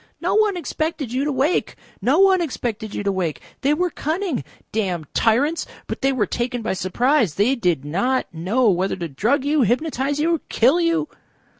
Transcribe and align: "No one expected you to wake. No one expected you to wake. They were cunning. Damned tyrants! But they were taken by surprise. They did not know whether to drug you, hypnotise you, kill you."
"No 0.19 0.33
one 0.33 0.57
expected 0.57 1.13
you 1.13 1.23
to 1.25 1.31
wake. 1.31 1.75
No 2.01 2.17
one 2.17 2.41
expected 2.41 2.95
you 2.95 3.03
to 3.03 3.11
wake. 3.11 3.39
They 3.61 3.75
were 3.75 3.91
cunning. 3.91 4.43
Damned 4.71 5.05
tyrants! 5.13 5.67
But 5.85 6.01
they 6.01 6.11
were 6.11 6.25
taken 6.25 6.63
by 6.63 6.73
surprise. 6.73 7.35
They 7.35 7.53
did 7.53 7.85
not 7.85 8.25
know 8.33 8.67
whether 8.71 8.95
to 8.95 9.07
drug 9.07 9.45
you, 9.45 9.61
hypnotise 9.61 10.19
you, 10.19 10.41
kill 10.49 10.81
you." 10.81 11.07